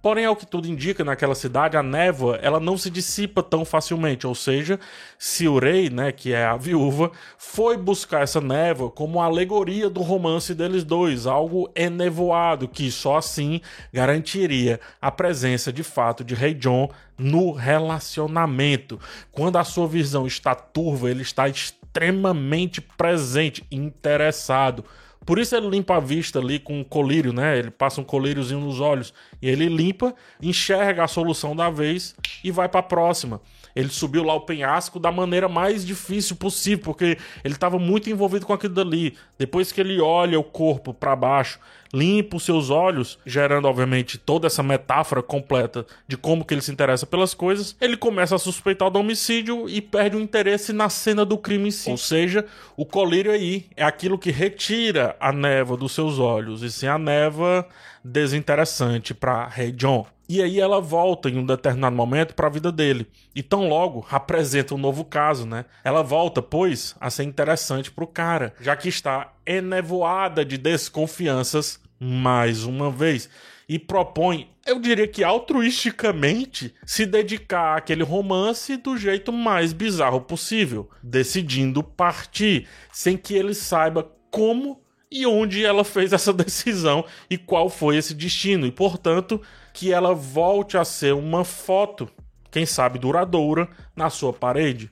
Porém, 0.00 0.24
ao 0.24 0.36
que 0.36 0.46
tudo 0.46 0.68
indica, 0.68 1.04
naquela 1.04 1.34
cidade, 1.34 1.76
a 1.76 1.82
névoa 1.82 2.38
ela 2.42 2.60
não 2.60 2.76
se 2.76 2.90
dissipa 2.90 3.42
tão 3.42 3.64
facilmente. 3.64 4.26
Ou 4.26 4.34
seja, 4.34 4.78
se 5.18 5.48
o 5.48 5.58
rei, 5.58 5.90
né, 5.90 6.12
que 6.12 6.32
é 6.32 6.44
a 6.44 6.56
viúva, 6.56 7.10
foi 7.38 7.76
buscar 7.76 8.22
essa 8.22 8.40
névoa 8.40 8.90
como 8.90 9.20
alegoria 9.20 9.88
do 9.88 10.02
romance 10.02 10.54
deles 10.54 10.84
dois, 10.84 11.26
algo 11.26 11.70
enevoado, 11.74 12.68
que 12.68 12.90
só 12.90 13.16
assim 13.16 13.60
garantiria 13.92 14.80
a 15.00 15.10
presença 15.10 15.72
de 15.72 15.82
fato 15.82 16.24
de 16.24 16.34
Rei 16.34 16.54
John 16.54 16.88
no 17.18 17.52
relacionamento. 17.52 19.00
Quando 19.32 19.56
a 19.56 19.64
sua 19.64 19.86
visão 19.86 20.26
está 20.26 20.54
turva, 20.54 21.10
ele 21.10 21.22
está 21.22 21.48
extremamente 21.48 22.80
presente, 22.80 23.64
interessado 23.70 24.84
por 25.26 25.40
isso 25.40 25.56
ele 25.56 25.68
limpa 25.68 25.96
a 25.96 26.00
vista 26.00 26.38
ali 26.38 26.60
com 26.60 26.78
um 26.78 26.84
colírio, 26.84 27.32
né? 27.32 27.58
Ele 27.58 27.70
passa 27.70 28.00
um 28.00 28.04
colíriozinho 28.04 28.60
nos 28.60 28.80
olhos 28.80 29.12
e 29.42 29.48
ele 29.48 29.68
limpa, 29.68 30.14
enxerga 30.40 31.02
a 31.02 31.08
solução 31.08 31.54
da 31.54 31.68
vez 31.68 32.14
e 32.44 32.52
vai 32.52 32.68
para 32.68 32.78
a 32.78 32.84
próxima. 32.84 33.40
Ele 33.76 33.90
subiu 33.90 34.24
lá 34.24 34.32
o 34.34 34.40
penhasco 34.40 34.98
da 34.98 35.12
maneira 35.12 35.50
mais 35.50 35.84
difícil 35.86 36.34
possível, 36.34 36.82
porque 36.82 37.18
ele 37.44 37.54
estava 37.54 37.78
muito 37.78 38.08
envolvido 38.08 38.46
com 38.46 38.54
aquilo 38.54 38.72
dali. 38.72 39.14
Depois 39.38 39.70
que 39.70 39.80
ele 39.82 40.00
olha 40.00 40.40
o 40.40 40.42
corpo 40.42 40.94
para 40.94 41.14
baixo, 41.14 41.60
limpa 41.92 42.36
os 42.36 42.42
seus 42.42 42.70
olhos, 42.70 43.18
gerando 43.26 43.68
obviamente 43.68 44.16
toda 44.16 44.46
essa 44.46 44.62
metáfora 44.62 45.22
completa 45.22 45.86
de 46.08 46.16
como 46.16 46.44
que 46.44 46.54
ele 46.54 46.62
se 46.62 46.72
interessa 46.72 47.06
pelas 47.06 47.34
coisas, 47.34 47.76
ele 47.78 47.96
começa 47.96 48.34
a 48.34 48.38
suspeitar 48.38 48.90
do 48.90 48.98
homicídio 48.98 49.68
e 49.68 49.82
perde 49.82 50.16
o 50.16 50.20
interesse 50.20 50.72
na 50.72 50.88
cena 50.88 51.24
do 51.24 51.36
crime 51.36 51.68
em 51.68 51.70
si. 51.70 51.90
Ou 51.90 51.98
seja, 51.98 52.46
o 52.76 52.84
colírio 52.86 53.30
aí 53.30 53.66
é 53.76 53.84
aquilo 53.84 54.18
que 54.18 54.30
retira 54.30 55.14
a 55.20 55.30
névoa 55.30 55.76
dos 55.76 55.92
seus 55.92 56.18
olhos, 56.18 56.62
e 56.62 56.70
sim 56.70 56.86
a 56.86 56.98
névoa 56.98 57.66
desinteressante 58.06 59.12
para 59.12 59.46
Rei 59.46 59.72
John. 59.72 60.06
E 60.28 60.42
aí 60.42 60.58
ela 60.58 60.80
volta 60.80 61.28
em 61.28 61.38
um 61.38 61.46
determinado 61.46 61.94
momento 61.94 62.34
para 62.34 62.48
a 62.48 62.50
vida 62.50 62.72
dele. 62.72 63.06
E 63.34 63.42
tão 63.42 63.68
logo 63.68 64.06
apresenta 64.10 64.74
um 64.74 64.78
novo 64.78 65.04
caso, 65.04 65.46
né? 65.46 65.64
Ela 65.84 66.02
volta, 66.02 66.42
pois, 66.42 66.96
a 67.00 67.10
ser 67.10 67.24
interessante 67.24 67.90
para 67.90 68.04
o 68.04 68.08
cara, 68.08 68.54
já 68.60 68.74
que 68.74 68.88
está 68.88 69.32
enevoada 69.46 70.44
de 70.44 70.58
desconfianças 70.58 71.80
mais 71.98 72.64
uma 72.64 72.90
vez 72.90 73.28
e 73.68 73.78
propõe, 73.78 74.48
eu 74.64 74.78
diria 74.80 75.08
que 75.08 75.24
altruisticamente, 75.24 76.74
se 76.84 77.06
dedicar 77.06 77.76
àquele 77.76 78.02
romance 78.02 78.76
do 78.76 78.96
jeito 78.96 79.32
mais 79.32 79.72
bizarro 79.72 80.20
possível, 80.20 80.88
decidindo 81.02 81.82
partir, 81.82 82.68
sem 82.92 83.16
que 83.16 83.34
ele 83.34 83.54
saiba 83.54 84.10
como 84.30 84.80
e 85.10 85.26
onde 85.26 85.64
ela 85.64 85.84
fez 85.84 86.12
essa 86.12 86.32
decisão 86.34 87.04
e 87.28 87.38
qual 87.38 87.68
foi 87.68 87.96
esse 87.96 88.14
destino, 88.14 88.66
e 88.66 88.72
portanto, 88.72 89.40
que 89.72 89.92
ela 89.92 90.14
volte 90.14 90.76
a 90.76 90.84
ser 90.84 91.14
uma 91.14 91.44
foto, 91.44 92.08
quem 92.50 92.66
sabe 92.66 92.98
duradoura, 92.98 93.68
na 93.94 94.10
sua 94.10 94.32
parede. 94.32 94.90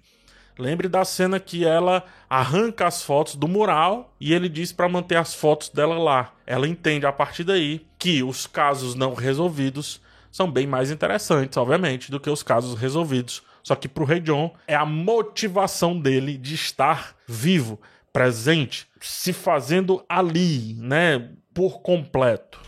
Lembre 0.56 0.88
da 0.88 1.04
cena 1.04 1.40
que 1.40 1.64
ela 1.64 2.04
arranca 2.30 2.86
as 2.86 3.02
fotos 3.02 3.34
do 3.34 3.48
mural 3.48 4.14
e 4.20 4.32
ele 4.32 4.48
diz 4.48 4.70
para 4.70 4.88
manter 4.88 5.16
as 5.16 5.34
fotos 5.34 5.68
dela 5.68 5.98
lá. 5.98 6.32
Ela 6.46 6.68
entende 6.68 7.06
a 7.06 7.12
partir 7.12 7.42
daí 7.42 7.84
que 7.98 8.22
os 8.22 8.46
casos 8.46 8.94
não 8.94 9.14
resolvidos 9.14 10.00
são 10.30 10.50
bem 10.50 10.66
mais 10.66 10.90
interessantes, 10.90 11.56
obviamente, 11.56 12.10
do 12.10 12.20
que 12.20 12.30
os 12.30 12.42
casos 12.42 12.78
resolvidos. 12.78 13.42
Só 13.64 13.74
que 13.74 13.88
pro 13.88 14.04
Rei 14.04 14.20
John 14.20 14.54
é 14.66 14.74
a 14.74 14.84
motivação 14.84 15.98
dele 15.98 16.36
de 16.36 16.54
estar 16.54 17.16
vivo, 17.26 17.80
presente, 18.14 18.86
se 19.00 19.32
fazendo 19.32 20.04
ali, 20.08 20.74
né, 20.78 21.30
por 21.52 21.82
completo. 21.82 22.60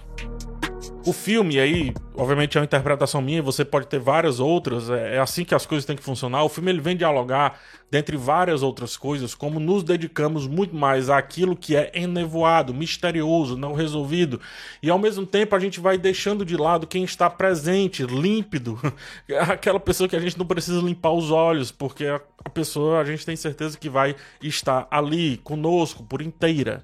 O 1.06 1.12
filme 1.12 1.60
aí, 1.60 1.94
obviamente 2.16 2.58
é 2.58 2.60
uma 2.60 2.64
interpretação 2.64 3.22
minha, 3.22 3.40
você 3.40 3.64
pode 3.64 3.86
ter 3.86 4.00
várias 4.00 4.40
outras, 4.40 4.90
é, 4.90 5.14
é 5.14 5.18
assim 5.20 5.44
que 5.44 5.54
as 5.54 5.64
coisas 5.64 5.84
têm 5.84 5.94
que 5.94 6.02
funcionar. 6.02 6.42
O 6.42 6.48
filme 6.48 6.68
ele 6.68 6.80
vem 6.80 6.96
dialogar, 6.96 7.60
dentre 7.88 8.16
várias 8.16 8.60
outras 8.60 8.96
coisas, 8.96 9.32
como 9.32 9.60
nos 9.60 9.84
dedicamos 9.84 10.48
muito 10.48 10.74
mais 10.74 11.08
àquilo 11.08 11.54
que 11.54 11.76
é 11.76 11.92
enevoado, 11.94 12.74
misterioso, 12.74 13.56
não 13.56 13.72
resolvido, 13.72 14.40
e 14.82 14.90
ao 14.90 14.98
mesmo 14.98 15.24
tempo 15.24 15.54
a 15.54 15.60
gente 15.60 15.78
vai 15.78 15.96
deixando 15.96 16.44
de 16.44 16.56
lado 16.56 16.88
quem 16.88 17.04
está 17.04 17.30
presente, 17.30 18.02
límpido, 18.02 18.76
aquela 19.48 19.78
pessoa 19.78 20.08
que 20.08 20.16
a 20.16 20.20
gente 20.20 20.36
não 20.36 20.44
precisa 20.44 20.80
limpar 20.80 21.12
os 21.12 21.30
olhos, 21.30 21.70
porque 21.70 22.06
a 22.06 22.50
pessoa 22.50 22.98
a 22.98 23.04
gente 23.04 23.24
tem 23.24 23.36
certeza 23.36 23.78
que 23.78 23.88
vai 23.88 24.16
estar 24.42 24.88
ali 24.90 25.36
conosco 25.44 26.02
por 26.02 26.20
inteira. 26.20 26.82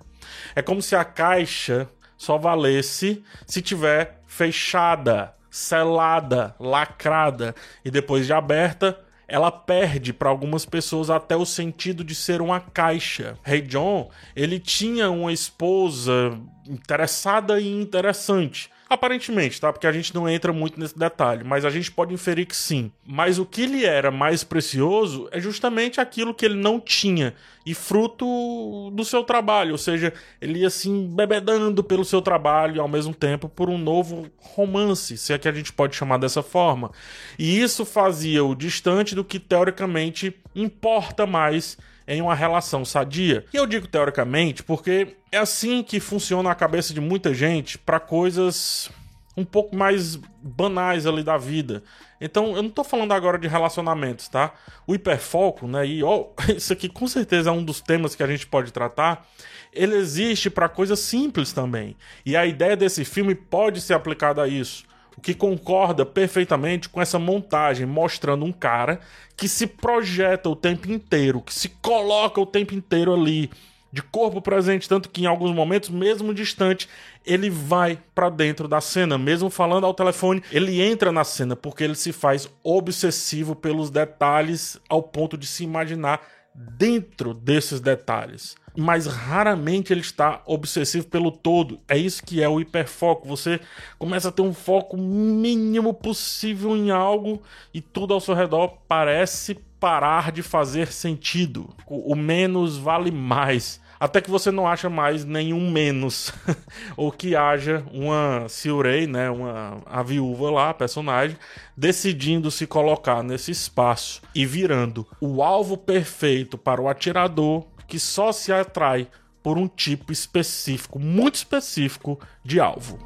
É 0.55 0.63
como 0.63 0.81
se 0.81 0.95
a 0.95 1.05
caixa 1.05 1.89
só 2.23 2.39
valesse 2.39 3.25
se 3.49 3.61
tiver 3.61 4.21
fechada, 4.29 5.35
selada, 5.51 6.55
lacrada 6.57 7.53
e 7.85 7.91
depois 7.91 8.27
de 8.27 8.33
aberta, 8.33 8.97
ela 9.27 9.51
perde 9.51 10.13
para 10.13 10.29
algumas 10.29 10.65
pessoas 10.65 11.11
até 11.11 11.35
o 11.35 11.45
sentido 11.45 12.05
de 12.05 12.15
ser 12.15 12.41
uma 12.41 12.61
caixa. 12.61 13.37
Rei 13.43 13.61
John, 13.63 14.09
ele 14.37 14.61
tinha 14.61 15.11
uma 15.11 15.33
esposa 15.33 16.39
interessada 16.65 17.61
e 17.61 17.69
interessante. 17.69 18.71
Aparentemente, 18.93 19.59
tá? 19.59 19.73
Porque 19.73 19.87
a 19.87 19.93
gente 19.93 20.15
não 20.15 20.29
entra 20.29 20.53
muito 20.53 20.79
nesse 20.79 20.99
detalhe, 20.99 21.43
mas 21.43 21.65
a 21.65 21.71
gente 21.71 21.91
pode 21.91 22.13
inferir 22.13 22.45
que 22.45 22.55
sim. 22.55 22.93
Mas 23.07 23.39
o 23.39 23.47
que 23.47 23.65
lhe 23.65 23.87
era 23.87 24.11
mais 24.11 24.45
precioso 24.45 25.31
é 25.33 25.41
justamente 25.41 25.99
aquilo 25.99 26.35
que 26.35 26.45
ele 26.45 26.57
não 26.57 26.79
tinha 26.79 27.35
e 27.65 27.73
fruto 27.73 28.91
do 28.93 29.03
seu 29.03 29.25
trabalho, 29.25 29.73
ou 29.73 29.79
seja, 29.79 30.13
ele 30.43 30.59
ia 30.59 30.67
assim 30.67 31.07
bebedando 31.07 31.83
pelo 31.83 32.05
seu 32.05 32.21
trabalho 32.21 32.77
e 32.77 32.79
ao 32.79 32.87
mesmo 32.87 33.15
tempo 33.15 33.49
por 33.49 33.71
um 33.71 33.79
novo 33.79 34.31
romance, 34.37 35.17
se 35.17 35.33
é 35.33 35.39
que 35.39 35.49
a 35.49 35.53
gente 35.53 35.73
pode 35.73 35.97
chamar 35.97 36.19
dessa 36.19 36.43
forma. 36.43 36.91
E 37.39 37.63
isso 37.63 37.87
fazia-o 37.87 38.55
distante 38.55 39.15
do 39.15 39.25
que 39.25 39.39
teoricamente 39.39 40.37
importa 40.55 41.25
mais 41.25 41.79
em 42.07 42.21
uma 42.21 42.35
relação 42.35 42.85
sadia. 42.85 43.45
E 43.53 43.57
eu 43.57 43.67
digo 43.67 43.87
teoricamente 43.87 44.63
porque 44.63 45.17
é 45.31 45.39
assim 45.39 45.83
que 45.83 46.01
funciona 46.01 46.51
a 46.51 46.55
cabeça 46.55 46.93
de 46.93 47.01
muita 47.01 47.33
gente 47.33 47.79
para 47.79 48.01
coisas 48.01 48.91
um 49.37 49.45
pouco 49.45 49.75
mais 49.75 50.17
banais 50.43 51.07
ali 51.07 51.23
da 51.23 51.39
vida. 51.39 51.83
Então, 52.21 52.55
eu 52.55 52.63
não 52.63 52.71
tô 52.71 52.85
falando 52.85 53.13
agora 53.13 53.39
de 53.39 53.49
relacionamentos, 53.49 54.29
tá? 54.29 54.53
O 54.87 54.95
hiperfoco, 54.95 55.67
né? 55.67 55.87
E 55.87 56.03
ó, 56.03 56.27
isso 56.55 56.73
aqui 56.73 56.89
com 56.89 57.09
certeza 57.09 57.51
é 57.51 57.53
um 57.53 57.65
dos 57.65 57.81
temas 57.81 58.15
que 58.15 58.23
a 58.23 58.27
gente 58.27 58.47
pode 58.47 58.73
tratar. 58.73 59.27
Ele 59.73 59.97
existe 59.97 60.51
para 60.51 60.69
coisas 60.69 61.01
simples 61.01 61.53
também. 61.53 61.97
E 62.27 62.37
a 62.37 62.45
ideia 62.45 62.77
desse 62.77 63.05
filme 63.05 63.35
pode 63.35 63.81
ser 63.81 63.95
aplicada 63.95 64.43
a 64.43 64.49
isso 64.49 64.85
que 65.23 65.33
concorda 65.33 66.05
perfeitamente 66.05 66.89
com 66.89 67.01
essa 67.01 67.19
montagem, 67.19 67.87
mostrando 67.87 68.45
um 68.45 68.53
cara 68.53 69.01
que 69.37 69.49
se 69.49 69.67
projeta 69.67 70.49
o 70.49 70.57
tempo 70.57 70.91
inteiro, 70.91 71.41
que 71.41 71.55
se 71.55 71.69
coloca 71.69 72.41
o 72.41 72.47
tempo 72.47 72.75
inteiro 72.75 73.15
ali, 73.15 73.49
de 73.93 74.03
corpo 74.03 74.41
presente, 74.41 74.89
tanto 74.89 75.11
que 75.11 75.23
em 75.23 75.27
alguns 75.27 75.55
momentos, 75.55 75.91
mesmo 75.91 76.33
distante, 76.33 76.89
ele 77.27 77.51
vai 77.51 77.99
para 78.15 78.31
dentro 78.31 78.67
da 78.67 78.81
cena, 78.81 79.19
mesmo 79.19 79.51
falando 79.51 79.85
ao 79.85 79.93
telefone, 79.93 80.43
ele 80.51 80.81
entra 80.81 81.13
na 81.13 81.25
cena 81.25 81.55
porque 81.55 81.85
ele 81.85 81.95
se 81.95 82.11
faz 82.11 82.49
obsessivo 82.65 83.55
pelos 83.55 83.91
detalhes 83.91 84.81
ao 84.89 85.03
ponto 85.03 85.37
de 85.37 85.47
se 85.47 85.63
imaginar 85.63 86.21
dentro 86.55 87.33
desses 87.35 87.81
detalhes 87.81 88.55
mas 88.77 89.07
raramente 89.07 89.93
ele 89.93 90.01
está 90.01 90.43
obsessivo 90.47 91.07
pelo 91.07 91.31
todo. 91.31 91.79
É 91.89 91.97
isso 91.97 92.23
que 92.25 92.43
é 92.43 92.49
o 92.49 92.61
hiperfoco. 92.61 93.29
Você 93.29 93.61
começa 93.99 94.29
a 94.29 94.33
ter 94.33 94.43
um 94.43 94.55
foco 94.55 94.97
mínimo 94.97 95.93
possível 95.93 96.77
em 96.77 96.91
algo 96.91 97.43
e 97.73 97.81
tudo 97.81 98.15
ao 98.15 98.21
seu 98.21 98.35
redor 98.35 98.79
parece 98.89 99.55
parar 99.79 100.33
de 100.33 100.43
fazer 100.43 100.93
sentido. 100.93 101.75
O 101.87 102.15
menos 102.15 102.79
vale 102.79 103.11
mais. 103.11 103.81
Até 104.03 104.21
que 104.21 104.33
você 104.33 104.51
não 104.51 104.67
acha 104.67 104.91
mais 104.91 105.25
nenhum 105.25 105.71
menos. 105.71 106.33
Ou 106.97 107.13
que 107.13 107.37
haja 107.37 107.85
uma 107.93 108.49
Silrei, 108.49 109.07
né, 109.07 109.31
uma 109.31 109.81
a 109.87 110.03
viúva 110.03 110.51
lá, 110.51 110.71
a 110.71 110.75
personagem, 110.75 111.37
decidindo 111.77 112.51
se 112.51 112.67
colocar 112.67 113.23
nesse 113.23 113.53
espaço 113.53 114.21
e 114.35 114.45
virando 114.45 115.07
o 115.21 115.41
alvo 115.41 115.77
perfeito 115.77 116.59
para 116.59 116.83
o 116.83 116.89
atirador 116.89 117.65
que 117.87 118.01
só 118.01 118.33
se 118.33 118.53
atrai 118.53 119.07
por 119.41 119.57
um 119.57 119.69
tipo 119.69 120.11
específico, 120.11 120.99
muito 120.99 121.37
específico 121.37 122.19
de 122.45 122.59
alvo. 122.59 122.99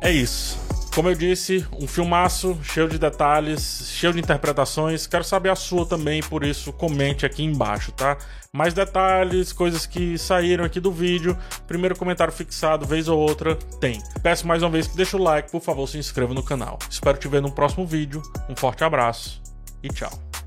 É 0.00 0.12
isso. 0.12 0.67
Como 0.94 1.08
eu 1.08 1.14
disse, 1.14 1.64
um 1.80 1.86
filmaço 1.86 2.58
cheio 2.62 2.88
de 2.88 2.98
detalhes, 2.98 3.92
cheio 3.92 4.12
de 4.12 4.18
interpretações. 4.18 5.06
Quero 5.06 5.22
saber 5.22 5.50
a 5.50 5.54
sua 5.54 5.86
também, 5.86 6.20
por 6.22 6.44
isso 6.44 6.72
comente 6.72 7.24
aqui 7.24 7.44
embaixo, 7.44 7.92
tá? 7.92 8.16
Mais 8.52 8.74
detalhes, 8.74 9.52
coisas 9.52 9.86
que 9.86 10.18
saíram 10.18 10.64
aqui 10.64 10.80
do 10.80 10.90
vídeo. 10.90 11.38
Primeiro 11.66 11.96
comentário 11.96 12.32
fixado, 12.32 12.84
vez 12.86 13.06
ou 13.06 13.18
outra, 13.18 13.54
tem. 13.80 14.02
Peço 14.22 14.46
mais 14.46 14.62
uma 14.62 14.70
vez 14.70 14.88
que 14.88 14.96
deixe 14.96 15.14
o 15.14 15.22
like, 15.22 15.50
por 15.50 15.60
favor, 15.60 15.86
se 15.86 15.98
inscreva 15.98 16.34
no 16.34 16.42
canal. 16.42 16.78
Espero 16.90 17.18
te 17.18 17.28
ver 17.28 17.42
no 17.42 17.52
próximo 17.52 17.86
vídeo. 17.86 18.22
Um 18.48 18.56
forte 18.56 18.82
abraço 18.82 19.40
e 19.82 19.88
tchau. 19.88 20.37